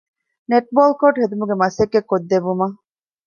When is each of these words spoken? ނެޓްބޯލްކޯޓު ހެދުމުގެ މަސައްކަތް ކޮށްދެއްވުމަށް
ނެޓްބޯލްކޯޓު 0.49 1.17
ހެދުމުގެ 1.23 1.55
މަސައްކަތް 1.61 2.07
ކޮށްދެއްވުމަށް 2.09 2.75